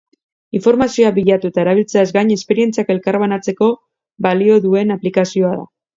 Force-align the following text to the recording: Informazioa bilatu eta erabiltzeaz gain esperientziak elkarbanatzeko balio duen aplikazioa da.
Informazioa 0.59 1.11
bilatu 1.17 1.51
eta 1.51 1.61
erabiltzeaz 1.65 2.07
gain 2.17 2.33
esperientziak 2.37 2.89
elkarbanatzeko 2.95 3.69
balio 4.29 4.57
duen 4.65 4.97
aplikazioa 4.97 5.55
da. 5.61 5.69